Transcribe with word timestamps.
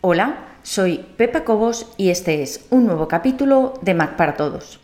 Hola, 0.00 0.46
soy 0.62 1.04
Pepa 1.16 1.42
Cobos 1.42 1.92
y 1.96 2.10
este 2.10 2.40
es 2.40 2.68
un 2.70 2.86
nuevo 2.86 3.08
capítulo 3.08 3.74
de 3.82 3.94
Mac 3.94 4.14
para 4.14 4.36
Todos. 4.36 4.78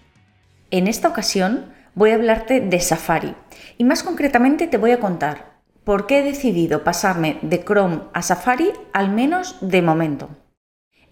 En 0.72 0.88
esta 0.88 1.06
ocasión 1.06 1.66
voy 1.94 2.10
a 2.10 2.16
hablarte 2.16 2.60
de 2.60 2.80
Safari 2.80 3.36
y 3.78 3.84
más 3.84 4.02
concretamente 4.02 4.66
te 4.66 4.76
voy 4.76 4.90
a 4.90 4.98
contar 4.98 5.60
por 5.84 6.08
qué 6.08 6.18
he 6.18 6.22
decidido 6.24 6.82
pasarme 6.82 7.38
de 7.42 7.62
Chrome 7.62 8.00
a 8.12 8.22
Safari 8.22 8.72
al 8.92 9.08
menos 9.08 9.56
de 9.60 9.82
momento. 9.82 10.30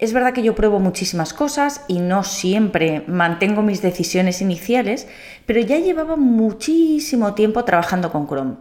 Es 0.02 0.12
verdad 0.12 0.32
que 0.32 0.42
yo 0.42 0.56
pruebo 0.56 0.80
muchísimas 0.80 1.32
cosas 1.32 1.84
y 1.86 2.00
no 2.00 2.24
siempre 2.24 3.04
mantengo 3.06 3.62
mis 3.62 3.82
decisiones 3.82 4.42
iniciales, 4.42 5.06
pero 5.46 5.60
ya 5.60 5.78
llevaba 5.78 6.16
muchísimo 6.16 7.34
tiempo 7.34 7.64
trabajando 7.64 8.10
con 8.10 8.26
Chrome. 8.26 8.56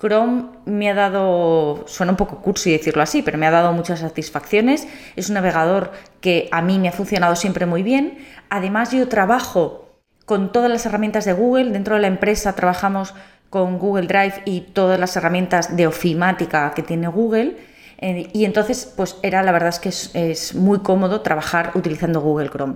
Chrome 0.00 0.46
me 0.64 0.90
ha 0.90 0.94
dado, 0.94 1.84
suena 1.86 2.10
un 2.10 2.16
poco 2.16 2.42
cursi 2.42 2.72
decirlo 2.72 3.00
así, 3.00 3.22
pero 3.22 3.38
me 3.38 3.46
ha 3.46 3.52
dado 3.52 3.72
muchas 3.72 4.00
satisfacciones. 4.00 4.88
Es 5.14 5.28
un 5.28 5.34
navegador 5.34 5.92
que 6.20 6.48
a 6.50 6.62
mí 6.62 6.80
me 6.80 6.88
ha 6.88 6.92
funcionado 6.92 7.36
siempre 7.36 7.64
muy 7.64 7.84
bien. 7.84 8.18
Además, 8.50 8.90
yo 8.90 9.06
trabajo 9.06 9.88
con 10.24 10.50
todas 10.50 10.68
las 10.68 10.84
herramientas 10.84 11.24
de 11.24 11.32
Google. 11.32 11.70
Dentro 11.70 11.94
de 11.94 12.00
la 12.00 12.08
empresa 12.08 12.56
trabajamos 12.56 13.14
con 13.50 13.78
Google 13.78 14.08
Drive 14.08 14.42
y 14.46 14.62
todas 14.62 14.98
las 14.98 15.14
herramientas 15.16 15.76
de 15.76 15.86
ofimática 15.86 16.72
que 16.74 16.82
tiene 16.82 17.06
Google. 17.06 17.70
Eh, 18.02 18.28
y 18.32 18.44
entonces, 18.44 18.92
pues 18.96 19.16
era 19.22 19.44
la 19.44 19.52
verdad 19.52 19.68
es 19.68 19.78
que 19.78 19.88
es, 20.30 20.54
muy 20.56 20.80
cómodo 20.80 21.20
trabajar 21.20 21.70
utilizando 21.74 22.20
Google 22.20 22.50
Chrome. 22.50 22.74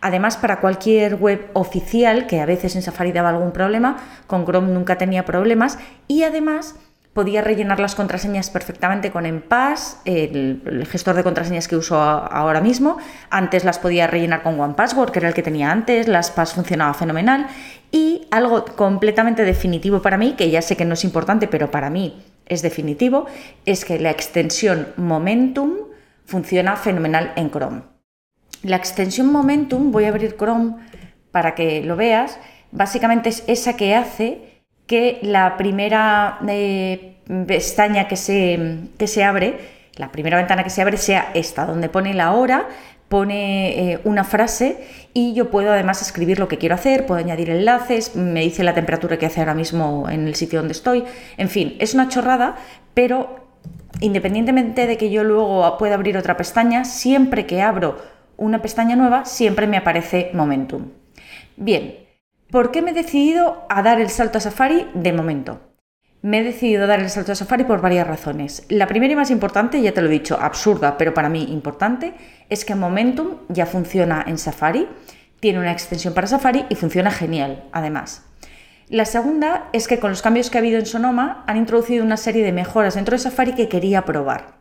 Además, 0.00 0.36
para 0.36 0.60
cualquier 0.60 1.14
web 1.14 1.48
oficial, 1.54 2.26
que 2.26 2.40
a 2.40 2.46
veces 2.46 2.74
en 2.74 2.82
Safari 2.82 3.12
daba 3.12 3.30
algún 3.30 3.52
problema, 3.52 3.96
con 4.26 4.44
Chrome 4.44 4.72
nunca 4.72 4.98
tenía 4.98 5.24
problemas. 5.24 5.78
Y 6.08 6.24
además, 6.24 6.74
podía 7.14 7.40
rellenar 7.40 7.78
las 7.78 7.94
contraseñas 7.94 8.50
perfectamente 8.50 9.12
con 9.12 9.26
Enpass, 9.26 10.00
el, 10.04 10.86
gestor 10.90 11.14
de 11.14 11.22
contraseñas 11.22 11.68
que 11.68 11.76
uso 11.76 11.96
ahora 11.96 12.60
mismo. 12.60 12.98
Antes 13.30 13.64
las 13.64 13.78
podía 13.78 14.08
rellenar 14.08 14.42
con 14.42 14.58
OnePassword, 14.58 15.12
que 15.12 15.20
era 15.20 15.28
el 15.28 15.34
que 15.34 15.44
tenía 15.44 15.70
antes, 15.70 16.08
las 16.08 16.32
Pass 16.32 16.52
funcionaba 16.52 16.94
fenomenal. 16.94 17.46
Y 17.92 18.26
algo 18.32 18.64
completamente 18.64 19.44
definitivo 19.44 20.02
para 20.02 20.18
mí, 20.18 20.34
que 20.36 20.50
ya 20.50 20.60
sé 20.60 20.76
que 20.76 20.84
no 20.84 20.94
es 20.94 21.04
importante, 21.04 21.46
pero 21.46 21.70
para 21.70 21.90
mí 21.90 22.20
es 22.46 22.62
definitivo, 22.62 23.26
es 23.66 23.84
que 23.84 23.98
la 23.98 24.10
extensión 24.10 24.88
Momentum 24.96 25.74
funciona 26.24 26.76
fenomenal 26.76 27.32
en 27.36 27.50
Chrome. 27.50 27.82
La 28.62 28.76
extensión 28.76 29.30
Momentum, 29.30 29.92
voy 29.92 30.04
a 30.04 30.08
abrir 30.08 30.36
Chrome 30.36 30.76
para 31.30 31.54
que 31.54 31.82
lo 31.82 31.96
veas, 31.96 32.38
básicamente 32.72 33.28
es 33.28 33.44
esa 33.46 33.76
que 33.76 33.94
hace 33.94 34.62
que 34.86 35.18
la 35.22 35.56
primera 35.56 36.38
eh, 36.48 37.16
pestaña 37.46 38.08
que 38.08 38.16
se, 38.16 38.78
que 38.98 39.06
se 39.06 39.24
abre, 39.24 39.58
la 39.96 40.10
primera 40.12 40.36
ventana 40.36 40.64
que 40.64 40.70
se 40.70 40.82
abre 40.82 40.96
sea 40.96 41.30
esta, 41.34 41.66
donde 41.66 41.88
pone 41.88 42.14
la 42.14 42.32
hora, 42.32 42.68
pone 43.08 43.92
eh, 43.92 44.00
una 44.04 44.24
frase 44.24 44.86
y 45.12 45.34
yo 45.34 45.50
puedo 45.50 45.72
además 45.72 46.02
escribir 46.02 46.38
lo 46.38 46.48
que 46.48 46.58
quiero 46.58 46.74
hacer, 46.74 47.06
puedo 47.06 47.20
añadir 47.20 47.50
enlaces, 47.50 48.16
me 48.16 48.40
dice 48.40 48.64
la 48.64 48.74
temperatura 48.74 49.18
que 49.18 49.26
hace 49.26 49.40
ahora 49.40 49.54
mismo 49.54 50.08
en 50.08 50.26
el 50.26 50.34
sitio 50.34 50.58
donde 50.58 50.72
estoy, 50.72 51.04
en 51.36 51.48
fin, 51.48 51.76
es 51.78 51.94
una 51.94 52.08
chorrada, 52.08 52.56
pero 52.94 53.46
independientemente 54.00 54.86
de 54.86 54.96
que 54.96 55.10
yo 55.10 55.24
luego 55.24 55.76
pueda 55.78 55.94
abrir 55.94 56.16
otra 56.16 56.36
pestaña, 56.36 56.84
siempre 56.84 57.46
que 57.46 57.62
abro 57.62 57.98
una 58.36 58.62
pestaña 58.62 58.96
nueva, 58.96 59.24
siempre 59.24 59.66
me 59.66 59.76
aparece 59.76 60.30
Momentum. 60.32 60.90
Bien, 61.56 61.96
¿por 62.50 62.70
qué 62.70 62.82
me 62.82 62.90
he 62.90 62.94
decidido 62.94 63.64
a 63.68 63.82
dar 63.82 64.00
el 64.00 64.10
salto 64.10 64.38
a 64.38 64.40
Safari 64.40 64.88
de 64.94 65.12
momento? 65.12 65.60
Me 66.24 66.38
he 66.38 66.42
decidido 66.42 66.86
dar 66.86 67.00
el 67.00 67.10
salto 67.10 67.32
a 67.32 67.34
Safari 67.34 67.64
por 67.64 67.82
varias 67.82 68.06
razones. 68.06 68.64
La 68.70 68.86
primera 68.86 69.12
y 69.12 69.16
más 69.16 69.30
importante, 69.30 69.82
ya 69.82 69.92
te 69.92 70.00
lo 70.00 70.08
he 70.08 70.10
dicho, 70.10 70.38
absurda, 70.40 70.96
pero 70.96 71.12
para 71.12 71.28
mí 71.28 71.52
importante, 71.52 72.14
es 72.48 72.64
que 72.64 72.74
Momentum 72.74 73.40
ya 73.50 73.66
funciona 73.66 74.24
en 74.26 74.38
Safari, 74.38 74.88
tiene 75.38 75.58
una 75.58 75.70
extensión 75.70 76.14
para 76.14 76.26
Safari 76.26 76.64
y 76.70 76.76
funciona 76.76 77.10
genial, 77.10 77.64
además. 77.72 78.24
La 78.88 79.04
segunda 79.04 79.68
es 79.74 79.86
que 79.86 79.98
con 79.98 80.08
los 80.08 80.22
cambios 80.22 80.48
que 80.48 80.56
ha 80.56 80.62
habido 80.62 80.78
en 80.78 80.86
Sonoma 80.86 81.44
han 81.46 81.58
introducido 81.58 82.02
una 82.02 82.16
serie 82.16 82.42
de 82.42 82.52
mejoras 82.52 82.94
dentro 82.94 83.12
de 83.12 83.18
Safari 83.18 83.52
que 83.52 83.68
quería 83.68 84.06
probar. 84.06 84.54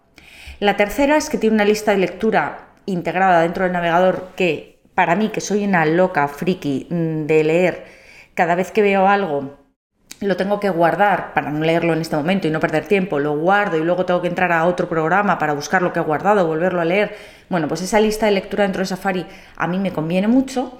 La 0.60 0.76
tercera 0.76 1.16
es 1.16 1.30
que 1.30 1.38
tiene 1.38 1.56
una 1.56 1.64
lista 1.64 1.92
de 1.92 2.00
lectura 2.00 2.74
integrada 2.86 3.42
dentro 3.42 3.64
del 3.64 3.72
navegador 3.72 4.32
que 4.36 4.82
para 4.96 5.16
mí, 5.16 5.30
que 5.30 5.40
soy 5.40 5.64
una 5.64 5.86
loca 5.86 6.28
friki 6.28 6.88
mm, 6.90 7.26
de 7.26 7.44
leer, 7.46 7.86
cada 8.34 8.56
vez 8.56 8.72
que 8.72 8.82
veo 8.82 9.08
algo 9.08 9.63
lo 10.22 10.38
tengo 10.38 10.60
que 10.60 10.70
guardar 10.70 11.34
para 11.34 11.52
no 11.52 11.64
leerlo 11.64 11.94
en 11.94 12.02
este 12.02 12.16
momento 12.16 12.48
y 12.48 12.52
no 12.52 12.60
perder 12.60 12.86
tiempo, 12.86 13.20
lo 13.20 13.38
guardo 13.38 13.78
y 13.78 13.84
luego 13.84 14.06
tengo 14.06 14.22
que 14.22 14.28
entrar 14.28 14.52
a 14.52 14.66
otro 14.66 14.88
programa 14.88 15.38
para 15.38 15.54
buscar 15.54 15.82
lo 15.82 15.92
que 15.94 16.00
he 16.00 16.04
guardado, 16.04 16.48
volverlo 16.48 16.82
a 16.82 16.86
leer. 16.86 17.16
Bueno, 17.50 17.68
pues 17.68 17.82
esa 17.82 18.00
lista 18.00 18.26
de 18.26 18.34
lectura 18.34 18.64
dentro 18.64 18.80
de 18.80 18.86
Safari 18.86 19.26
a 19.56 19.68
mí 19.68 19.80
me 19.80 19.92
conviene 19.92 20.28
mucho. 20.28 20.80